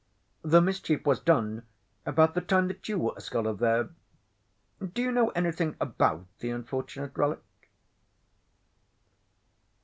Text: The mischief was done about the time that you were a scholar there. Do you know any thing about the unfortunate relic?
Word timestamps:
The 0.41 0.63
mischief 0.63 1.05
was 1.05 1.19
done 1.19 1.61
about 2.07 2.33
the 2.33 2.41
time 2.41 2.69
that 2.69 2.89
you 2.89 2.97
were 2.97 3.13
a 3.15 3.21
scholar 3.21 3.53
there. 3.53 3.89
Do 4.93 4.99
you 4.99 5.11
know 5.11 5.29
any 5.35 5.51
thing 5.51 5.75
about 5.79 6.25
the 6.39 6.49
unfortunate 6.49 7.15
relic? 7.15 7.43